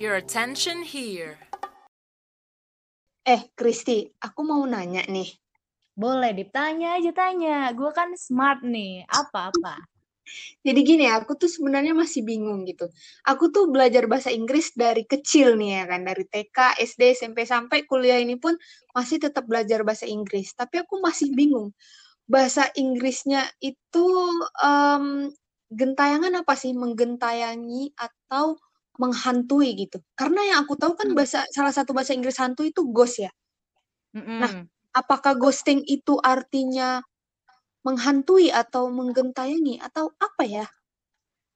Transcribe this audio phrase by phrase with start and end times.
[0.00, 1.36] Your attention here.
[3.28, 5.28] Eh, Kristi, aku mau nanya nih.
[5.92, 7.68] Boleh ditanya aja tanya.
[7.76, 9.04] Gue kan smart nih.
[9.04, 9.76] Apa-apa?
[10.64, 12.88] Jadi gini, aku tuh sebenarnya masih bingung gitu.
[13.28, 17.84] Aku tuh belajar bahasa Inggris dari kecil nih ya kan, dari TK, SD, SMP sampai
[17.84, 18.56] kuliah ini pun
[18.96, 20.56] masih tetap belajar bahasa Inggris.
[20.56, 21.76] Tapi aku masih bingung.
[22.24, 24.08] Bahasa Inggrisnya itu
[24.64, 25.28] um,
[25.68, 26.72] gentayangan apa sih?
[26.72, 28.56] Menggentayangi atau
[29.00, 29.96] menghantui gitu.
[30.12, 33.32] Karena yang aku tahu kan bahasa salah satu bahasa Inggris hantu itu ghost ya.
[34.12, 34.38] Mm-mm.
[34.44, 34.52] Nah,
[34.92, 37.00] apakah ghosting itu artinya
[37.80, 40.66] menghantui atau menggentayangi atau apa ya?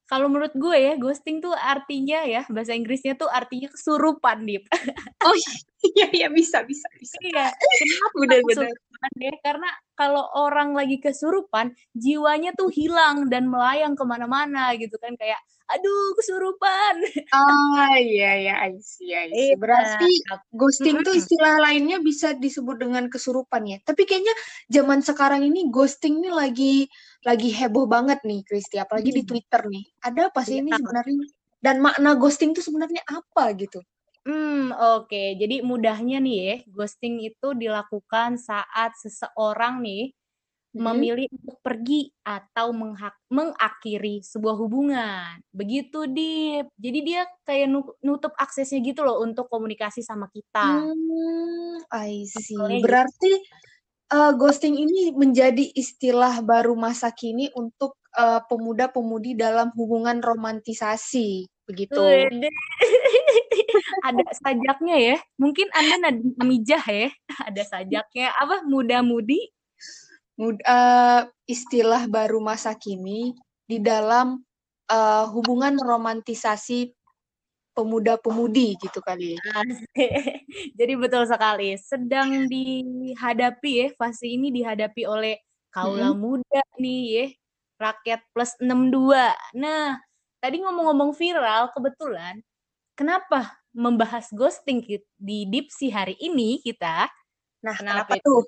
[0.08, 4.64] Kalau menurut gue ya, ghosting tuh artinya ya, bahasa Inggrisnya tuh artinya kesurupan, Dip.
[5.24, 5.32] Oh
[5.92, 7.16] iya iya bisa bisa bisa.
[7.20, 7.52] iya.
[7.52, 8.70] Kenapa Benar-benar.
[8.72, 9.36] kesurupan deh?
[9.44, 15.14] Karena kalau orang lagi kesurupan, jiwanya tuh hilang dan melayang ke mana-mana gitu kan.
[15.20, 15.38] Kayak,
[15.70, 16.94] aduh kesurupan.
[17.32, 19.52] Ah iya iya I see, I see.
[19.52, 19.56] Iya.
[19.60, 20.10] Berarti
[20.56, 23.78] ghosting tuh istilah lainnya bisa disebut dengan kesurupan ya.
[23.84, 24.34] Tapi kayaknya
[24.72, 26.74] zaman sekarang ini ghosting nih lagi
[27.24, 29.30] lagi heboh banget nih Kristi, apalagi di Hmm.
[29.36, 29.84] Twitter nih.
[30.04, 30.80] Ada apa sih ini Iya.
[30.80, 31.24] sebenarnya?
[31.64, 33.80] Dan makna ghosting tuh sebenarnya apa gitu?
[34.24, 35.36] Hmm, oke.
[35.36, 40.16] Jadi mudahnya nih ya, ghosting itu dilakukan saat seseorang nih
[40.74, 40.82] Mm-mm.
[40.90, 45.38] memilih untuk pergi atau menghak- mengakhiri sebuah hubungan.
[45.54, 46.66] Begitu, Dip.
[46.80, 50.82] Jadi dia kayak nu- nutup aksesnya gitu loh untuk komunikasi sama kita.
[50.82, 52.56] Hmm, I see.
[52.82, 53.32] Berarti
[54.10, 61.98] eh, ghosting ini menjadi istilah baru masa kini untuk eh, pemuda-pemudi dalam hubungan romantisasi, begitu.
[64.06, 65.16] Ada sajaknya ya.
[65.40, 67.08] Mungkin Anda namijah ya.
[67.48, 68.32] Ada sajaknya.
[68.36, 68.64] Apa?
[68.64, 69.52] Muda-mudi.
[70.40, 73.32] Mud- eh, istilah baru masa kini
[73.64, 74.44] di dalam
[74.90, 76.92] eh, hubungan romantisasi
[77.74, 79.34] pemuda-pemudi gitu kali.
[79.34, 79.42] ya.
[80.78, 81.74] Jadi betul sekali.
[81.80, 85.42] Sedang dihadapi ya, fase ini dihadapi oleh
[85.74, 87.26] kaula muda nih ya.
[87.74, 89.34] Rakyat plus 62.
[89.58, 89.98] Nah,
[90.44, 92.44] tadi ngomong-ngomong viral, kebetulan
[92.92, 94.84] kenapa membahas ghosting
[95.16, 97.08] di Dipsi hari ini kita?
[97.64, 98.44] Nah, Kenapa kenapa tuh?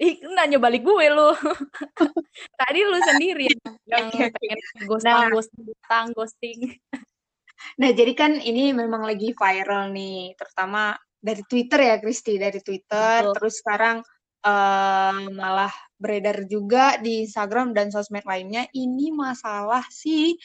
[0.00, 1.28] Ih, nanya balik gue lu.
[2.62, 3.50] Tadi lu sendiri
[3.84, 4.86] yang, pengen Nah.
[4.86, 6.58] ghosting, ghosting, ghosting, ghosting.
[7.82, 13.26] Nah, jadi kan ini memang lagi viral nih, terutama dari Twitter ya, Kristi, dari Twitter.
[13.26, 13.34] Betul.
[13.36, 13.96] Terus sekarang
[14.46, 18.70] eh, malah beredar juga di Instagram dan sosmed lainnya.
[18.70, 20.38] Ini masalah si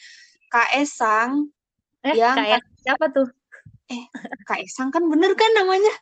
[0.53, 1.49] Kaesang
[2.03, 3.25] Eh, yang kayak siapa tuh?
[4.45, 5.93] Kaesang kan bener kan namanya?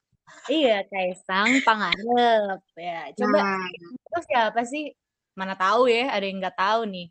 [0.50, 3.14] Iya, Kaisang Pangarep ya.
[3.16, 4.90] Coba Nah, itu siapa sih?
[5.38, 7.08] Mana tahu ya, ada yang nggak tahu nih.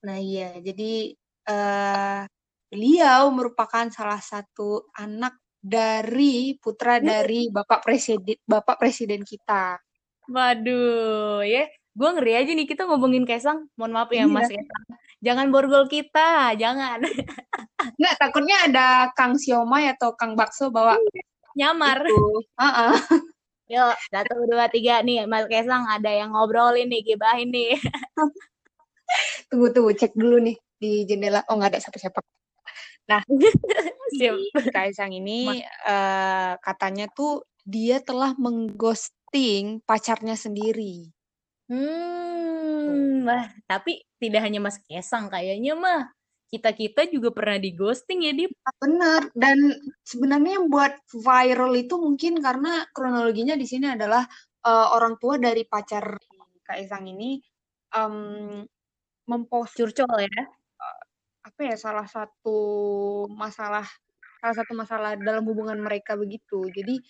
[0.00, 1.12] nah iya, jadi
[1.44, 2.20] eh
[2.70, 7.04] beliau merupakan salah satu anak dari putra Hmm.
[7.04, 9.76] dari Bapak Presiden Bapak Presiden kita.
[10.24, 11.68] Waduh, ya.
[11.92, 13.66] Gue ngeri aja nih kita ngomongin Kaisang.
[13.76, 14.30] Mohon maaf ya, Iya.
[14.30, 14.84] Mas Kaisang.
[15.20, 17.04] Jangan borgol kita, jangan.
[18.00, 20.96] Nggak, takutnya ada Kang Siomay atau Kang Bakso bawa
[21.52, 22.00] Nyamar.
[22.08, 22.24] itu.
[22.56, 22.94] Heeh.
[23.70, 25.28] Yuk, satu, dua, tiga nih.
[25.28, 27.76] Mas Kaisang ada yang ngobrolin nih, gibahin nih.
[29.46, 31.44] Tunggu tunggu cek dulu nih di jendela.
[31.46, 32.18] Oh nggak ada siapa-siapa.
[33.10, 33.22] Nah,
[34.18, 34.26] si
[34.74, 41.12] Kaisang ini eh, katanya tuh dia telah mengghosting pacarnya sendiri.
[41.70, 46.02] Hmm, wah, tapi tidak hanya Mas Kaisang kayaknya mah.
[46.50, 48.50] Kita-kita juga pernah di ghosting ya, Dip.
[48.66, 49.22] Ah, Benar.
[49.38, 49.58] Dan
[50.02, 54.26] sebenarnya yang buat viral itu mungkin karena kronologinya di sini adalah
[54.66, 56.18] eh, orang tua dari pacar
[56.66, 57.38] Kaisang ini
[57.94, 58.14] em,
[59.30, 60.42] mempost Curcol ya.
[61.40, 62.58] apa ya salah satu
[63.32, 63.84] masalah
[64.40, 66.66] salah satu masalah dalam hubungan mereka begitu.
[66.72, 67.00] Jadi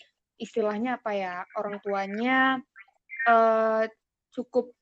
[0.41, 2.59] istilahnya apa ya orang tuanya
[3.29, 3.85] eh,
[4.31, 4.73] cukup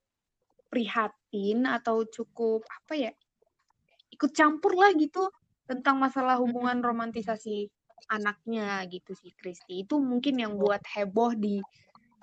[0.69, 3.13] prihatin atau cukup apa ya
[4.13, 5.29] ikut campur lah gitu
[5.69, 7.69] tentang masalah hubungan romantisasi
[8.09, 9.85] anaknya gitu sih Kristi.
[9.85, 11.61] Itu mungkin yang buat heboh di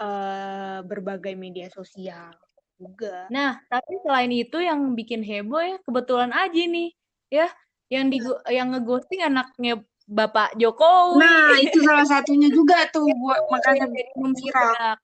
[0.02, 2.34] eh, berbagai media sosial
[2.76, 3.30] juga.
[3.32, 6.90] Nah, tapi selain itu yang bikin heboh ya, kebetulan aja nih,
[7.32, 7.48] ya,
[7.88, 8.20] yang di
[8.52, 11.24] yang ngeghosting anaknya Bapak Jokowi.
[11.24, 14.96] Nah, itu salah satunya juga tuh buat makanya Jadi viral.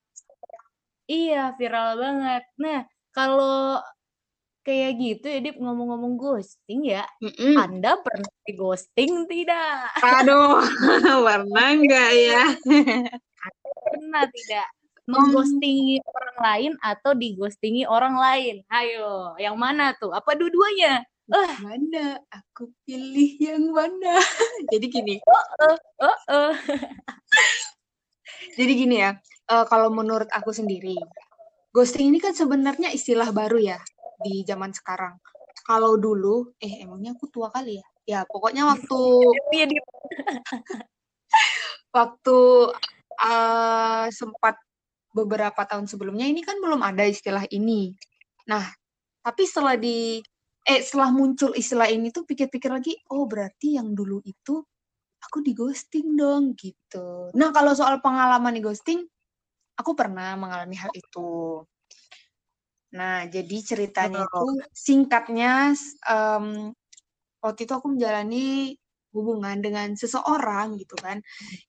[1.09, 2.43] Iya, viral banget.
[2.57, 2.79] Nah,
[3.15, 3.81] kalau
[4.61, 7.57] kayak gitu ya, Dip, ngomong-ngomong ghosting ya, Mm-mm.
[7.57, 9.89] Anda pernah di ghosting tidak?
[10.01, 10.61] Aduh,
[11.25, 12.43] warna enggak ya?
[13.81, 14.67] Pernah tidak?
[15.09, 18.55] Mengghostingi orang lain atau dighostingi orang lain?
[18.69, 20.13] Ayo, yang mana tuh?
[20.13, 21.03] Apa dua-duanya?
[21.31, 21.51] uh.
[21.63, 24.19] mana aku pilih yang mana
[24.71, 26.53] jadi gini oh, oh, oh, oh.
[28.59, 29.11] jadi gini ya
[29.51, 30.95] uh, kalau menurut aku sendiri
[31.71, 33.79] ghosting ini kan sebenarnya istilah baru ya
[34.21, 35.17] di zaman sekarang.
[35.63, 37.87] Kalau dulu eh emangnya aku tua kali ya?
[38.03, 38.99] Ya pokoknya waktu
[41.97, 42.37] waktu
[43.23, 44.59] uh, sempat
[45.11, 47.95] beberapa tahun sebelumnya ini kan belum ada istilah ini.
[48.51, 48.67] Nah
[49.23, 50.19] tapi setelah di
[50.61, 54.59] eh setelah muncul istilah ini tuh pikir-pikir lagi oh berarti yang dulu itu
[55.21, 57.31] aku di ghosting dong gitu.
[57.37, 59.07] Nah kalau soal pengalaman di ghosting
[59.81, 61.65] aku pernah mengalami hal itu.
[62.95, 65.73] Nah jadi ceritanya itu singkatnya
[66.07, 66.71] um,
[67.41, 68.77] waktu itu aku menjalani
[69.11, 71.19] hubungan dengan seseorang gitu kan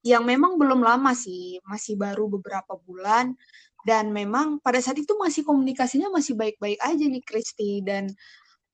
[0.07, 3.35] yang memang belum lama sih masih baru beberapa bulan
[3.83, 8.15] dan memang pada saat itu masih komunikasinya masih baik-baik aja nih Kristi dan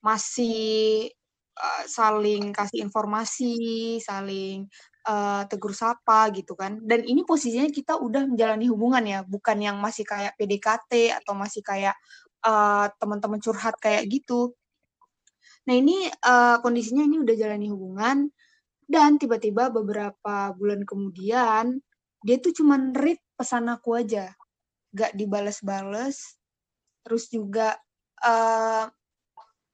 [0.04, 1.08] masih
[1.56, 4.68] uh, saling kasih informasi, saling
[5.08, 6.78] uh, tegur sapa gitu kan.
[6.84, 11.64] Dan ini posisinya kita udah menjalani hubungan ya, bukan yang masih kayak PDKT atau masih
[11.64, 11.96] kayak
[12.44, 14.52] uh, teman-teman curhat kayak gitu.
[15.64, 18.28] Nah ini uh, kondisinya ini udah jalani hubungan
[18.88, 21.80] dan tiba-tiba beberapa bulan kemudian
[22.24, 24.34] dia tuh cuman read pesan aku aja,
[24.90, 26.40] gak dibales-bales,
[27.06, 27.78] terus juga
[28.26, 28.90] uh,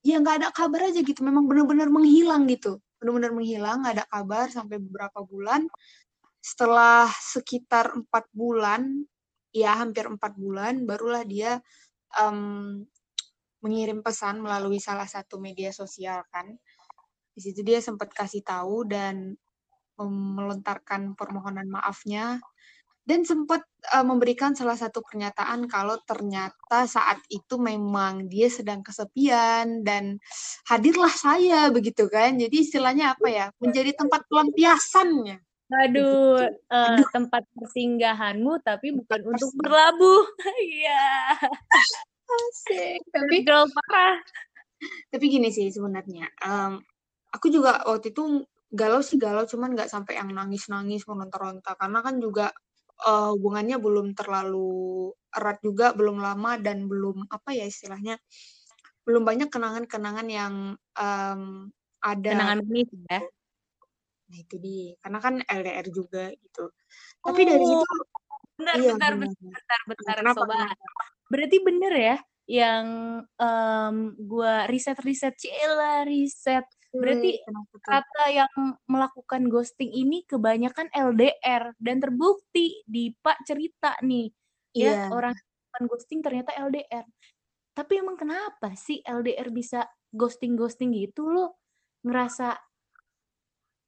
[0.04, 4.48] ya nggak ada kabar aja gitu memang benar-benar menghilang gitu benar-benar menghilang nggak ada kabar
[4.48, 5.68] sampai beberapa bulan.
[6.40, 9.04] Setelah sekitar empat bulan
[9.52, 11.60] ya hampir empat bulan barulah dia
[12.16, 12.80] um,
[13.60, 16.48] mengirim pesan melalui salah satu media sosial kan.
[17.36, 19.36] Di situ dia sempat kasih tahu dan
[20.00, 22.40] melontarkan permohonan maafnya
[23.04, 23.60] dan sempat
[23.92, 30.16] uh, memberikan salah satu pernyataan kalau ternyata saat itu memang dia sedang kesepian dan
[30.68, 32.40] hadirlah saya begitu kan.
[32.40, 33.46] Jadi istilahnya apa ya?
[33.60, 35.36] Menjadi tempat pelampiasannya.
[35.84, 40.24] Aduh, uh, tempat persinggahanmu tapi bukan tempat untuk berlabuh.
[40.64, 41.36] Iya.
[42.24, 43.04] Asik.
[43.12, 44.16] Tapi girl parah.
[45.12, 46.28] Tapi gini sih sebenarnya.
[46.40, 46.80] Um,
[47.32, 52.02] aku juga waktu itu galau sih galau cuman nggak sampai yang nangis nangis meronta-ronta karena
[52.02, 52.50] kan juga
[53.04, 58.16] uh, hubungannya belum terlalu erat juga, belum lama dan belum apa ya istilahnya,
[59.04, 60.54] belum banyak kenangan-kenangan yang,
[60.96, 61.42] um,
[62.04, 63.20] ada Kenangan manis ya?
[64.28, 66.64] Nah itu dia, karena kan LDR juga gitu.
[67.20, 68.04] Tapi dari situ oh,
[68.54, 70.76] bentar iya, bentar bentar bentar bentar, kenapa sobat.
[71.28, 72.86] Berarti bener ya, yang,
[73.40, 77.42] um, gua riset-riset, cilah riset Berarti
[77.82, 78.52] kata yang
[78.86, 84.30] melakukan ghosting ini kebanyakan LDR dan terbukti di Pak cerita nih
[84.74, 85.08] ya yeah.
[85.10, 87.06] orang melakukan ghosting ternyata LDR.
[87.74, 89.82] Tapi emang kenapa sih LDR bisa
[90.14, 91.58] ghosting-ghosting gitu lo
[92.06, 92.54] ngerasa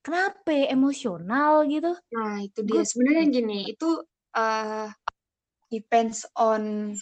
[0.02, 1.94] kenapa ya, emosional gitu?
[2.14, 2.82] Nah, itu dia.
[2.82, 4.02] Sebenarnya gini, itu
[4.34, 4.90] uh,
[5.70, 6.94] depends on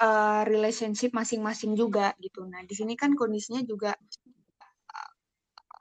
[0.00, 2.44] uh, relationship masing-masing juga gitu.
[2.48, 3.92] Nah, di sini kan kondisinya juga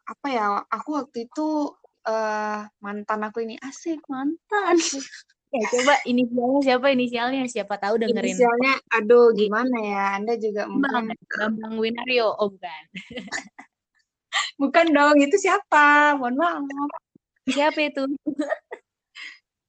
[0.03, 1.71] apa ya aku waktu itu
[2.07, 4.77] uh, mantan aku ini asik mantan.
[5.53, 6.87] Ya coba inisialnya siapa?
[6.89, 8.25] Inisialnya siapa tahu dengerin.
[8.25, 12.83] Inisialnya aduh gimana ya anda juga mungkin Bambang Winario oh bukan.
[14.57, 16.17] Bukan dong itu siapa?
[16.17, 16.65] Mohon maaf.
[17.45, 18.09] Siapa itu?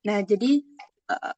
[0.08, 0.64] Nah jadi
[1.12, 1.36] uh,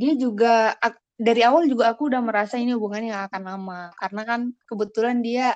[0.00, 0.72] dia juga
[1.20, 3.80] dari awal juga aku udah merasa ini hubungannya gak akan lama.
[4.00, 5.52] Karena kan kebetulan dia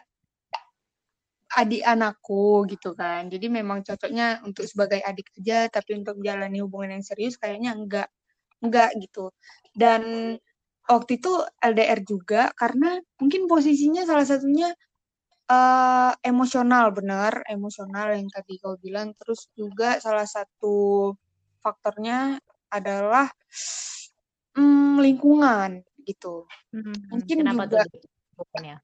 [1.52, 3.28] adik anakku gitu kan.
[3.28, 8.08] Jadi memang cocoknya untuk sebagai adik aja, tapi untuk menjalani hubungan yang serius kayaknya enggak.
[8.62, 9.30] Enggak gitu.
[9.74, 10.34] Dan
[10.88, 14.70] waktu itu LDR juga karena mungkin posisinya salah satunya
[15.50, 19.12] uh, emosional benar, emosional yang tadi kau bilang.
[19.18, 21.12] Terus juga salah satu
[21.60, 22.40] faktornya
[22.72, 23.28] adalah
[24.56, 26.48] um, lingkungan gitu.
[26.72, 28.02] Hmm, mungkin Kenapa juga tuh?
[28.64, 28.80] Ya,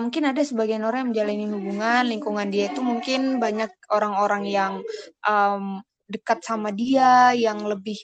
[0.00, 4.72] mungkin ada sebagian orang yang menjalani hubungan, lingkungan dia itu mungkin banyak orang-orang yang
[5.28, 8.00] um, dekat sama dia, yang lebih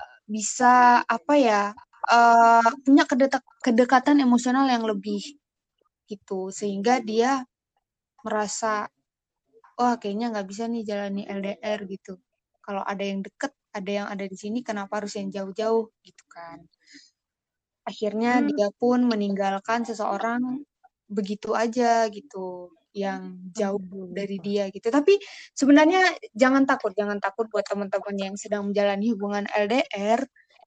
[0.00, 1.62] uh, bisa apa ya,
[2.08, 5.20] uh, punya kedeta kedekatan emosional yang lebih
[6.08, 7.44] gitu, sehingga dia
[8.24, 8.88] merasa,
[9.76, 12.16] wah kayaknya nggak bisa nih jalani LDR gitu.
[12.64, 16.64] Kalau ada yang deket, ada yang ada di sini, kenapa harus yang jauh-jauh gitu kan.
[17.84, 18.48] Akhirnya hmm.
[18.56, 20.64] dia pun meninggalkan seseorang
[21.10, 24.90] begitu aja gitu yang jauh dari dia gitu.
[24.90, 25.18] Tapi
[25.54, 30.22] sebenarnya jangan takut, jangan takut buat teman-teman yang sedang menjalani hubungan LDR,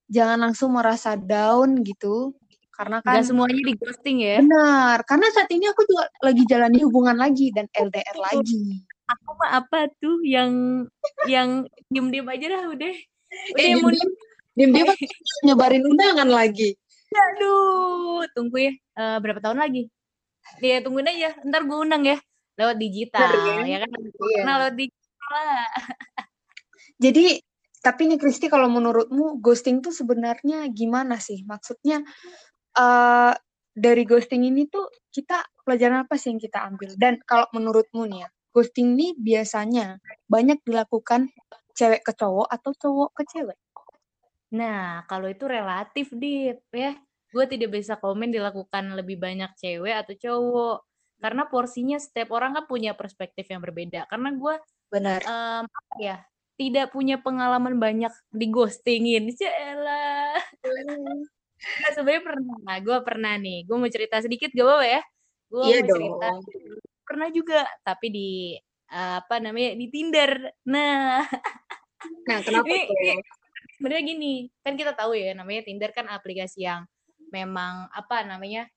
[0.08, 2.36] jangan langsung merasa down gitu.
[2.74, 4.42] karena kan Gak semuanya di ghosting ya.
[4.42, 8.82] Benar, karena saat ini aku juga lagi jalani hubungan lagi dan LDR lagi.
[9.14, 10.82] Aku mah apa tuh yang
[11.30, 12.94] yang diem-diem aja dah udah.
[13.54, 14.10] Udah Eh, mau diem
[14.74, 14.90] diem
[15.46, 16.74] nyebarin undangan lagi.
[17.14, 18.74] Aduh, tunggu ya.
[18.74, 19.86] Eh, berapa tahun lagi?
[20.60, 21.36] Dia tungguin aja.
[21.44, 22.18] Ntar gue undang ya.
[22.60, 23.30] Lewat digital.
[23.30, 23.90] Bener, ya kan?
[23.94, 24.42] Iya.
[24.46, 25.68] Nah, lewat digital lah.
[27.04, 27.26] Jadi,
[27.84, 31.44] tapi nih Kristi kalau menurutmu ghosting tuh sebenarnya gimana sih?
[31.44, 32.06] Maksudnya
[32.74, 33.34] eh
[33.74, 36.94] dari ghosting ini tuh kita pelajaran apa sih yang kita ambil?
[36.96, 39.98] Dan kalau menurutmu nih ya, ghosting ini biasanya
[40.30, 41.34] banyak dilakukan
[41.74, 43.60] cewek ke cowok atau cowok ke cewek?
[44.54, 46.94] Nah, kalau itu relatif, Dip, ya.
[47.34, 50.78] Gue tidak bisa komen dilakukan lebih banyak cewek atau cowok.
[51.18, 54.06] Karena porsinya setiap orang kan punya perspektif yang berbeda.
[54.06, 54.56] Karena gue
[54.94, 55.20] Benar.
[55.26, 56.22] apa ya,
[56.54, 59.34] tidak punya pengalaman banyak di ghostingin.
[59.34, 60.38] Cela.
[61.64, 62.56] Nah, sebenarnya pernah.
[62.62, 63.66] Nah, gue pernah nih.
[63.66, 65.02] Gue mau cerita sedikit gak apa-apa ya?
[65.50, 66.28] Gue Iya mau cerita.
[67.04, 68.32] Pernah juga, tapi di
[68.94, 70.32] apa namanya di Tinder.
[70.70, 71.26] Nah,
[72.28, 73.00] Nah, kenapa Ini- tuh?
[73.00, 73.24] ini-
[73.80, 76.84] sebenarnya gini, kan kita tahu ya namanya Tinder kan aplikasi yang
[77.34, 78.70] memang apa namanya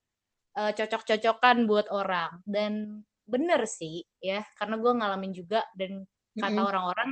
[0.56, 6.06] eh, cocok-cocokan buat orang dan bener sih ya karena gue ngalamin juga dan
[6.38, 7.10] kata orang-orang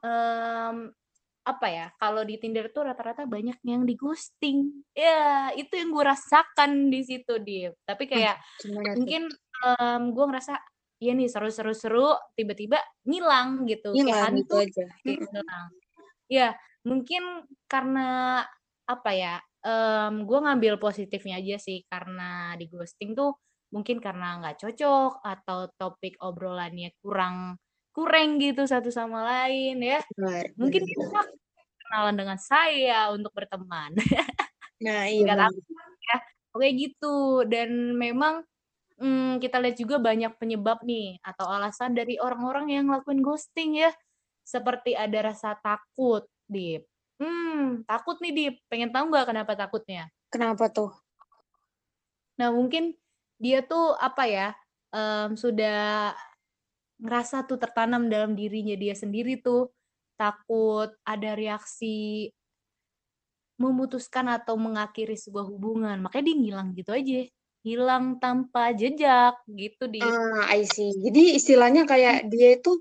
[0.00, 0.76] em,
[1.46, 6.04] apa ya kalau di Tinder tuh rata-rata banyak yang di ghosting ya itu yang gue
[6.08, 8.98] rasakan di situ dia tapi kayak Gimana tuh?
[8.98, 9.22] mungkin
[9.62, 10.54] em, gue ngerasa
[10.96, 14.84] ya nih seru-seru-seru tiba-tiba ngilang gitu kayak Hilang hantu gitu aja.
[15.04, 15.68] hilang.
[16.26, 16.48] Ya,
[16.82, 17.22] mungkin
[17.70, 18.42] karena
[18.88, 19.34] apa ya?
[19.66, 23.34] Em gue ngambil positifnya aja sih karena di ghosting tuh
[23.74, 27.58] mungkin karena nggak cocok atau topik obrolannya kurang
[27.90, 29.98] kurang gitu satu sama lain ya.
[30.12, 30.52] Benar.
[30.60, 31.20] Mungkin kita
[31.80, 33.96] kenalan dengan saya untuk berteman.
[34.76, 35.24] Nah, iya.
[35.24, 35.48] Nggak benar.
[35.56, 36.16] tahu ya.
[36.52, 37.16] Oke gitu
[37.48, 38.44] dan memang
[39.00, 43.88] hmm, kita lihat juga banyak penyebab nih atau alasan dari orang-orang yang ngelakuin ghosting ya.
[44.44, 46.84] Seperti ada rasa takut, Dip.
[47.56, 48.54] Hmm, takut nih, Dip.
[48.68, 50.12] Pengen tahu nggak kenapa takutnya?
[50.28, 50.92] Kenapa tuh?
[52.36, 52.92] Nah, mungkin
[53.40, 54.52] dia tuh apa ya,
[54.92, 56.12] em, sudah
[57.00, 59.72] ngerasa tuh tertanam dalam dirinya dia sendiri tuh
[60.20, 62.28] takut ada reaksi
[63.56, 65.96] memutuskan atau mengakhiri sebuah hubungan.
[66.04, 67.24] Makanya dia ngilang gitu aja.
[67.64, 70.04] Hilang tanpa jejak gitu, Dip.
[70.04, 70.92] Ah, I see.
[70.92, 72.76] Jadi istilahnya kayak dia itu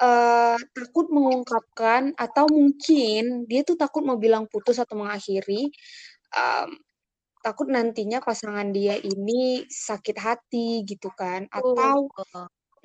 [0.00, 5.68] eh takut mengungkapkan atau mungkin dia tuh takut mau bilang putus atau mengakhiri,
[6.32, 6.68] em,
[7.44, 12.08] takut nantinya pasangan dia ini sakit hati gitu kan, atau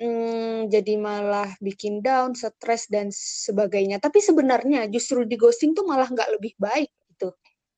[0.00, 3.96] mm, jadi malah bikin down, stres dan sebagainya.
[4.00, 7.32] Tapi sebenarnya justru di ghosting tuh malah nggak lebih baik gitu.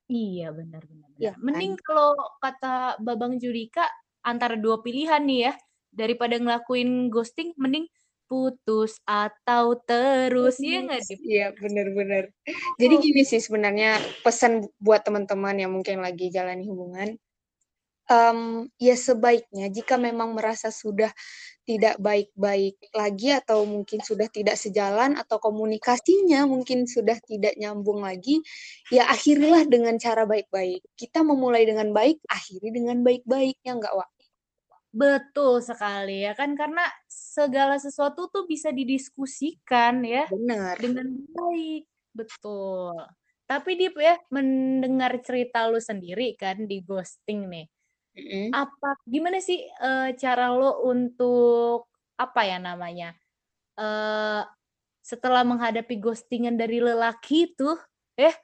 [0.09, 1.35] Iya, benar benar benar.
[1.38, 3.87] Mending kalau kata Babang Judika
[4.25, 5.52] antara dua pilihan nih ya,
[5.92, 7.87] daripada ngelakuin ghosting, mending
[8.29, 11.21] putus atau terus, iya nggak, Dip?
[11.25, 12.31] Iya, bener-bener.
[12.77, 17.17] Jadi gini sih sebenarnya pesan buat teman-teman yang mungkin lagi jalani hubungan,
[18.13, 21.09] em, ya sebaiknya jika memang merasa sudah
[21.69, 28.41] tidak baik-baik lagi atau mungkin sudah tidak sejalan atau komunikasinya mungkin sudah tidak nyambung lagi,
[28.89, 30.81] ya akhirilah dengan cara baik-baik.
[30.97, 34.09] Kita memulai dengan baik, akhiri dengan baik-baik, ya enggak, Wak?
[34.89, 36.81] Betul sekali ya kan, karena
[37.38, 40.75] segala sesuatu tuh bisa didiskusikan ya Benar.
[40.83, 42.99] dengan baik, betul.
[43.47, 47.66] Tapi Dip ya, mendengar cerita lu sendiri kan di ghosting nih,
[48.18, 48.50] Mm-mm.
[48.50, 51.87] apa gimana sih eh, cara lo untuk
[52.18, 53.14] apa ya namanya
[53.78, 54.42] eh
[54.99, 57.78] setelah menghadapi ghostingan dari lelaki tuh
[58.18, 58.35] eh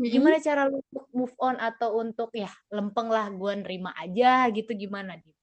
[0.00, 0.08] Mm-mm.
[0.08, 4.72] gimana cara lo untuk move on atau untuk ya lempeng lah gue nerima aja gitu
[4.72, 5.36] gimana Dip?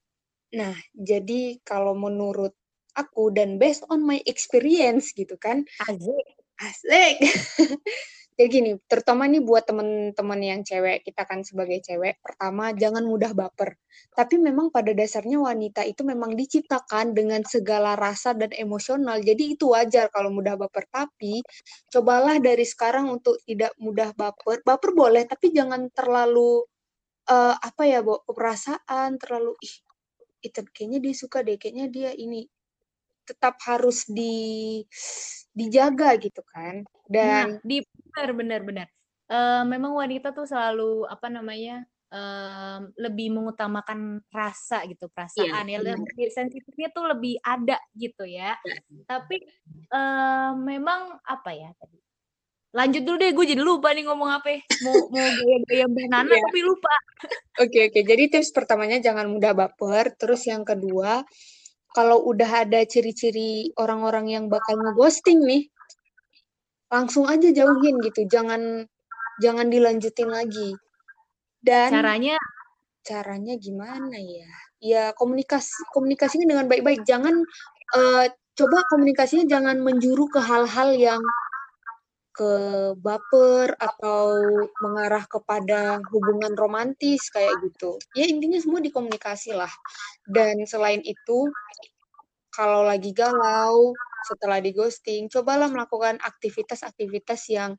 [0.57, 2.55] Nah, jadi kalau menurut
[2.97, 6.25] aku dan based on my experience gitu kan, Asik.
[6.57, 7.15] asik.
[8.37, 13.33] Jadi gini, terutama nih buat temen-temen yang cewek, kita kan sebagai cewek, pertama jangan mudah
[13.33, 13.73] baper.
[14.13, 19.17] Tapi memang pada dasarnya wanita itu memang diciptakan dengan segala rasa dan emosional.
[19.25, 20.85] Jadi itu wajar kalau mudah baper.
[20.85, 21.41] Tapi
[21.89, 24.61] cobalah dari sekarang untuk tidak mudah baper.
[24.61, 26.61] Baper boleh, tapi jangan terlalu
[27.33, 29.75] eh, apa ya, ke perasaan, terlalu ih
[30.45, 32.45] itu kayaknya dia suka deh, kayaknya dia ini
[33.27, 34.81] tetap harus di
[35.51, 36.86] dijaga gitu kan.
[37.12, 38.88] Nah, Dan di benar benar benar.
[39.27, 45.77] Eh, memang wanita tuh selalu apa namanya em, lebih mengutamakan rasa gitu, iya, perasaan ya,
[45.84, 46.00] benar.
[46.00, 48.55] lebih sensitifnya tuh lebih ada gitu ya.
[49.03, 49.36] Tapi
[49.91, 52.00] eh, memang apa ya tadi?
[52.77, 54.62] lanjut dulu deh, gue jadi lupa nih ngomong apa.
[54.86, 56.43] Mau mau gaya-gaya banana Iya.
[56.46, 56.93] tapi lupa.
[57.57, 58.00] Oke oke.
[58.05, 60.13] Jadi tips pertamanya jangan mudah baper.
[60.13, 61.25] Terus yang kedua,
[61.96, 65.70] kalau udah ada ciri-ciri orang-orang yang bakal ngeghosting nih,
[66.91, 68.27] langsung aja jauhin gitu.
[68.27, 68.86] Jangan
[69.44, 70.75] jangan dilanjutin lagi.
[71.62, 72.38] Dan Caranya
[73.01, 74.51] caranya gimana ya?
[74.77, 77.08] Ya komunikasi komunikasinya dengan baik-baik.
[77.08, 77.34] Jangan
[77.98, 78.25] eh,
[78.58, 81.22] coba komunikasinya jangan menjuru ke hal-hal yang
[82.38, 82.53] ke
[83.01, 84.38] baper atau
[84.86, 87.98] mengarah kepada hubungan romantis kayak gitu.
[88.13, 89.74] Ya intinya semua dikomunikasi lah.
[90.29, 91.50] Dan selain itu,
[92.53, 93.98] kalau lagi galau
[94.29, 97.74] setelah di ghosting, cobalah melakukan aktivitas-aktivitas yang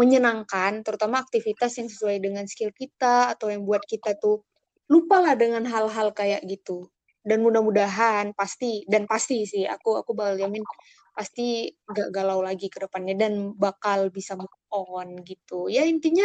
[0.00, 4.40] menyenangkan, terutama aktivitas yang sesuai dengan skill kita atau yang buat kita tuh
[4.88, 6.88] lupalah dengan hal-hal kayak gitu.
[7.20, 10.64] Dan mudah-mudahan pasti dan pasti sih aku aku bakal jamin
[11.12, 15.68] pasti gak galau lagi ke depannya dan bakal bisa move on gitu.
[15.68, 16.24] Ya intinya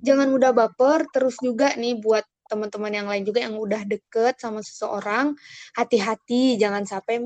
[0.00, 4.60] jangan mudah baper, terus juga nih buat teman-teman yang lain juga yang udah deket sama
[4.64, 5.34] seseorang,
[5.76, 7.24] hati-hati jangan sampai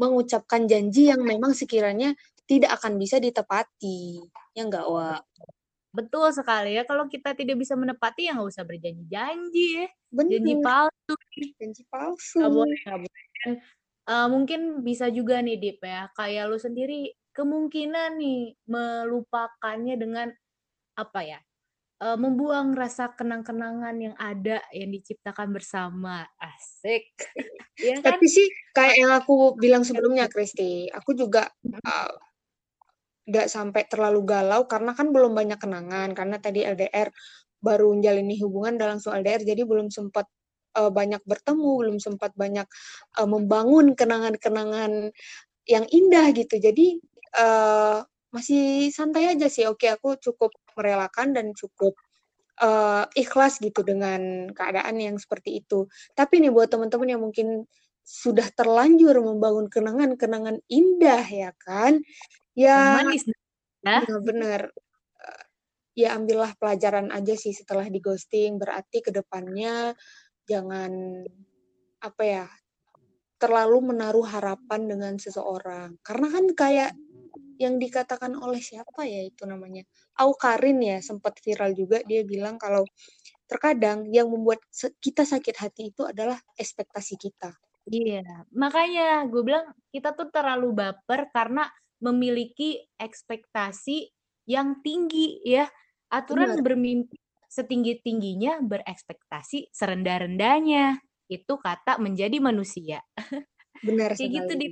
[0.00, 2.12] mengucapkan janji yang memang sekiranya
[2.46, 4.22] tidak akan bisa ditepati.
[4.54, 5.22] Ya enggak, Wak?
[5.96, 6.84] Betul sekali ya.
[6.84, 9.86] Kalau kita tidak bisa menepati ya nggak usah berjanji-janji ya.
[10.12, 11.14] Janji Bener, palsu.
[11.56, 12.38] janji palsu.
[12.44, 13.24] Nggak boleh, nggak boleh.
[13.40, 13.52] Dan,
[14.12, 20.28] uh, mungkin bisa juga nih Dip ya, kayak lu sendiri kemungkinan nih melupakannya dengan
[20.96, 21.40] apa ya?
[21.96, 26.28] Uh, membuang rasa kenang-kenangan yang ada yang diciptakan bersama.
[26.36, 27.08] Asik.
[27.88, 28.20] ya kan?
[28.20, 28.44] Tapi sih
[28.76, 31.48] kayak yang aku bilang sebelumnya, Kristi, aku juga
[31.88, 32.12] uh,
[33.26, 37.10] nggak sampai terlalu galau karena kan belum banyak kenangan karena tadi LDR
[37.58, 40.30] baru menjalani hubungan dan langsung LDR jadi belum sempat
[40.78, 42.68] uh, banyak bertemu belum sempat banyak
[43.18, 45.10] uh, membangun kenangan-kenangan
[45.66, 46.62] yang indah gitu.
[46.62, 47.02] Jadi
[47.36, 49.66] uh, masih santai aja sih.
[49.66, 51.98] Oke aku cukup merelakan dan cukup
[52.62, 55.90] uh, ikhlas gitu dengan keadaan yang seperti itu.
[56.14, 57.66] Tapi nih buat teman-teman yang mungkin
[58.06, 61.98] sudah terlanjur membangun kenangan-kenangan indah ya kan
[62.56, 63.28] Ya, manis.
[63.84, 64.02] Ya.
[64.02, 64.72] Benar-benar.
[65.96, 68.56] Ya ambillah pelajaran aja sih setelah di ghosting.
[68.56, 69.92] Berarti ke depannya
[70.48, 71.24] jangan
[72.00, 72.44] apa ya
[73.36, 76.00] terlalu menaruh harapan dengan seseorang.
[76.00, 76.92] Karena kan kayak
[77.56, 79.80] yang dikatakan oleh siapa ya itu namanya
[80.20, 82.84] Aukarin ya sempat viral juga dia bilang kalau
[83.48, 84.60] terkadang yang membuat
[85.00, 87.56] kita sakit hati itu adalah ekspektasi kita.
[87.88, 91.64] Iya, makanya gue bilang kita tuh terlalu baper karena
[92.02, 94.12] memiliki ekspektasi
[94.48, 95.68] yang tinggi ya.
[96.12, 96.62] Aturan Benar.
[96.62, 97.18] bermimpi
[97.50, 101.02] setinggi-tingginya, berekspektasi serendah-rendahnya.
[101.26, 103.02] Itu kata menjadi manusia.
[103.82, 104.66] Benar Kayak gitu di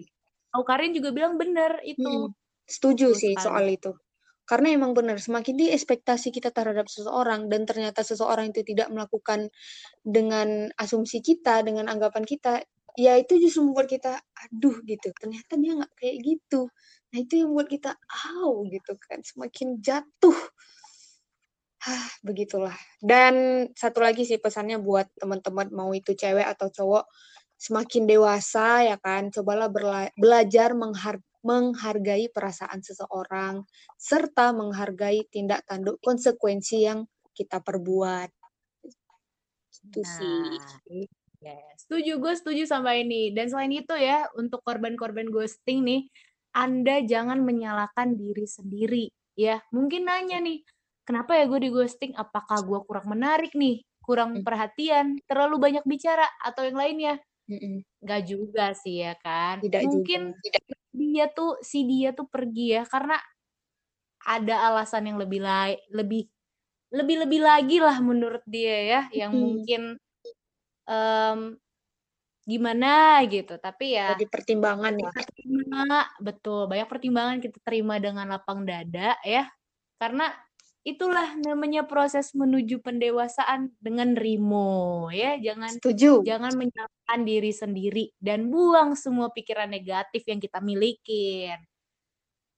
[0.55, 2.07] Aukarin juga bilang benar itu.
[2.07, 2.35] Hmm,
[2.75, 3.91] setuju Terus sih soal itu.
[4.45, 9.49] Karena emang benar, semakin di ekspektasi kita terhadap seseorang dan ternyata seseorang itu tidak melakukan
[10.05, 12.61] dengan asumsi kita, dengan anggapan kita,
[13.01, 15.09] ya itu justru membuat kita aduh gitu.
[15.17, 16.69] Ternyata dia nggak kayak gitu.
[17.14, 17.94] Nah itu yang buat kita
[18.35, 20.35] aw gitu kan, semakin jatuh.
[21.79, 22.74] Hah, begitulah.
[22.98, 27.07] Dan satu lagi sih pesannya buat teman-teman mau itu cewek atau cowok,
[27.55, 29.70] semakin dewasa ya kan, cobalah
[30.18, 33.68] belajar menghar menghargai perasaan seseorang
[34.00, 38.33] serta menghargai tindak tanduk konsekuensi yang kita perbuat.
[39.87, 41.07] Itu nah, sih.
[41.44, 41.85] Yes.
[41.85, 43.29] Setuju, gue setuju sama ini.
[43.37, 46.09] Dan selain itu ya, untuk korban-korban ghosting nih,
[46.55, 49.59] anda jangan menyalahkan diri sendiri ya.
[49.75, 50.62] Mungkin nanya nih,
[51.03, 52.14] kenapa ya gue di ghosting?
[52.14, 53.83] Apakah gue kurang menarik nih?
[54.01, 54.45] Kurang hmm.
[54.47, 55.19] perhatian?
[55.27, 56.25] Terlalu banyak bicara?
[56.40, 57.19] Atau yang lainnya?
[57.51, 59.61] Mm Gak juga sih ya kan.
[59.61, 60.61] Tidak Mungkin juga.
[60.95, 63.19] dia tuh si dia tuh pergi ya karena
[64.25, 66.25] ada alasan yang lebih lain lebih
[66.95, 69.40] lebih lebih lagi lah menurut dia ya yang hmm.
[69.40, 69.83] mungkin
[70.88, 71.59] um,
[72.44, 73.57] gimana gitu.
[73.57, 75.11] Tapi ya Jadi pertimbangan ya.
[75.12, 75.85] Terima,
[76.20, 76.68] betul.
[76.68, 79.48] Banyak pertimbangan kita terima dengan lapang dada ya.
[79.96, 80.28] Karena
[80.85, 85.40] itulah namanya proses menuju pendewasaan dengan rimo ya.
[85.40, 86.20] Jangan Setuju.
[86.22, 91.48] jangan menyalahkan diri sendiri dan buang semua pikiran negatif yang kita miliki.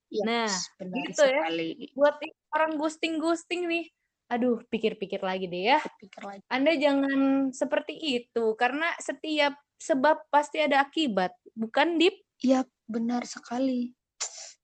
[0.07, 1.31] Yes, nah, benar gitu ya.
[1.47, 1.71] sekali.
[1.79, 1.89] ya.
[1.99, 2.17] Buat
[2.55, 3.87] orang ghosting-ghosting nih,
[4.31, 5.79] aduh pikir-pikir lagi deh ya.
[5.99, 6.43] Pikir lagi.
[6.47, 12.17] Anda jangan seperti itu karena setiap sebab pasti ada akibat, bukan Dip?
[12.43, 13.93] Iya, benar sekali.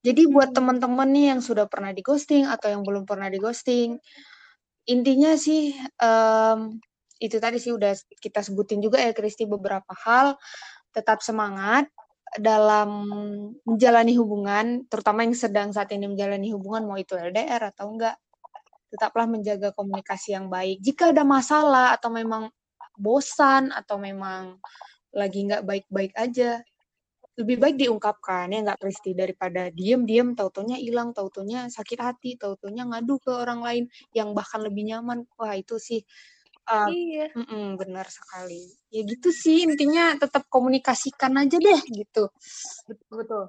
[0.03, 0.57] Jadi buat hmm.
[0.59, 3.97] teman-teman nih yang sudah pernah di ghosting atau yang belum pernah di ghosting,
[4.91, 5.73] intinya sih
[6.03, 6.75] um,
[7.23, 10.35] itu tadi sih udah kita sebutin juga ya Kristi beberapa hal.
[10.93, 11.89] Tetap semangat,
[12.37, 13.05] dalam
[13.69, 18.17] menjalani hubungan, terutama yang sedang saat ini menjalani hubungan, mau itu LDR atau enggak,
[18.89, 20.81] tetaplah menjaga komunikasi yang baik.
[20.81, 22.49] Jika ada masalah atau memang
[22.97, 24.57] bosan atau memang
[25.13, 26.61] lagi nggak baik-baik aja,
[27.41, 33.17] lebih baik diungkapkan ya nggak Kristi daripada diem-diem tautonya hilang tautonya sakit hati tautonya ngadu
[33.17, 35.25] ke orang lain yang bahkan lebih nyaman.
[35.41, 36.05] Wah itu sih
[36.69, 37.33] uh, iya.
[37.33, 38.69] mm -mm, benar sekali.
[38.93, 42.29] Ya gitu sih intinya tetap komunikasikan aja deh gitu.
[42.85, 43.45] Betul betul.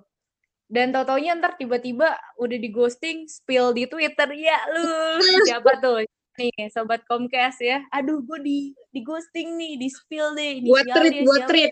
[0.72, 4.32] Dan tau-taunya ntar tiba-tiba udah di ghosting spill di Twitter.
[4.32, 4.88] Ya lu
[5.52, 6.08] siapa tuh
[6.40, 7.84] nih sobat Comcast ya.
[7.94, 8.58] Aduh gue di
[8.90, 11.72] di ghosting nih di spill deh buat treat buat treat.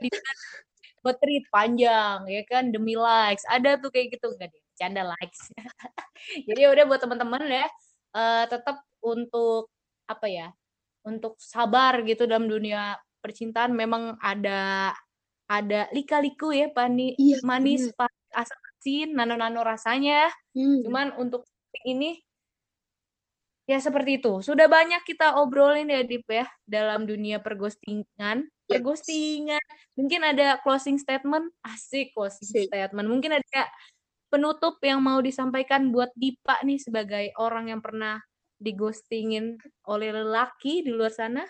[1.01, 2.69] buat tweet panjang ya kan?
[2.69, 3.41] Demi likes.
[3.49, 4.37] Ada tuh kayak gitu.
[4.37, 5.49] Enggak deh canda likes.
[6.47, 7.67] Jadi ya udah buat teman-teman ya
[8.13, 9.73] uh, tetap untuk
[10.05, 10.47] apa ya
[11.01, 13.73] untuk sabar gitu dalam dunia percintaan.
[13.73, 14.93] Memang ada
[15.49, 18.07] ada lika-liku ya pani iya, manis iya.
[18.37, 20.31] asam asin nano-nano rasanya.
[20.57, 20.83] Hmm.
[20.83, 21.45] cuman untuk
[21.85, 22.19] ini
[23.69, 29.63] ya seperti itu sudah banyak kita obrolin ya Dip ya dalam dunia perghostingan perghostingan.
[29.99, 32.71] Mungkin ada closing statement, asik closing asik.
[32.71, 33.07] statement.
[33.07, 33.61] Mungkin ada
[34.31, 38.23] penutup yang mau disampaikan buat Dipa nih sebagai orang yang pernah
[38.61, 39.59] digostingin
[39.91, 41.43] oleh lelaki di luar sana.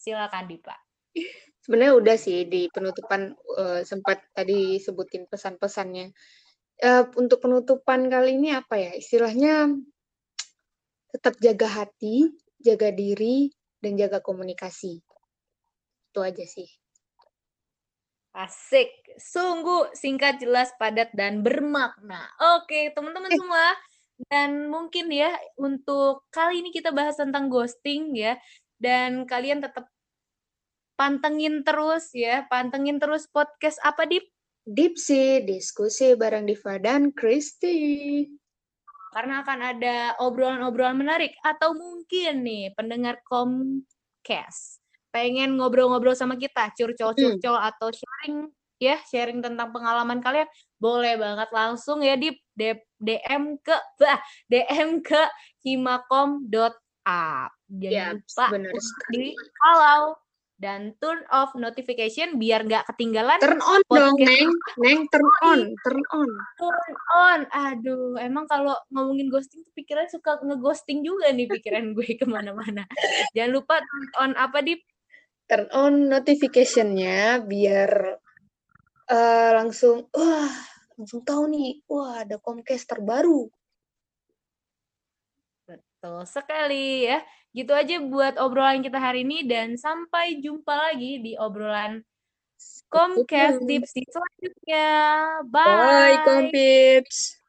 [0.00, 0.74] Silakan Dipa.
[1.62, 6.10] Sebenarnya udah sih di penutupan uh, sempat tadi sebutin pesan-pesannya.
[6.82, 8.90] Uh, untuk penutupan kali ini apa ya?
[8.96, 9.70] Istilahnya
[11.12, 13.52] tetap jaga hati, jaga diri,
[13.84, 15.04] dan jaga komunikasi.
[16.08, 16.66] Itu aja sih.
[18.32, 18.88] Asik.
[19.20, 22.32] Sungguh singkat, jelas, padat, dan bermakna.
[22.56, 23.36] Oke, teman-teman eh.
[23.36, 23.66] semua.
[24.32, 28.40] Dan mungkin ya, untuk kali ini kita bahas tentang ghosting ya.
[28.80, 29.84] Dan kalian tetap
[30.96, 32.48] pantengin terus ya.
[32.48, 34.24] Pantengin terus podcast apa, Dip?
[34.64, 38.24] Dip sih, diskusi bareng Diva dan Kristi.
[39.12, 41.36] Karena akan ada obrolan-obrolan menarik.
[41.44, 47.68] Atau mungkin nih, pendengar Comcast pengen ngobrol-ngobrol sama kita, curcol-curcol hmm.
[47.68, 48.48] atau sharing
[48.80, 50.48] ya, sharing tentang pengalaman kalian,
[50.80, 55.22] boleh banget langsung ya di DM ke bah, DM ke
[55.62, 57.52] himakom.app.
[57.72, 58.46] Jangan ya, lupa
[59.12, 60.16] di follow
[60.62, 63.42] dan turn off notification biar nggak ketinggalan.
[63.42, 64.54] Turn on dong, Neng.
[64.78, 66.30] Neng, turn on, turn on.
[66.54, 67.40] Turn on.
[67.50, 72.86] Aduh, emang kalau ngomongin ghosting tuh pikiran suka ngeghosting juga nih pikiran gue ke mana-mana.
[73.34, 74.78] Jangan lupa turn on apa di
[75.50, 77.90] turn on notification-nya biar
[79.10, 80.54] uh, langsung wah
[80.94, 83.50] langsung tahu nih wah ada Comcast terbaru.
[85.66, 87.18] Betul sekali ya.
[87.52, 92.00] Gitu aja buat obrolan kita hari ini dan sampai jumpa lagi di obrolan
[92.92, 94.88] Comcast Tips selanjutnya.
[95.48, 95.64] Bye.
[95.64, 97.41] Bye Compips.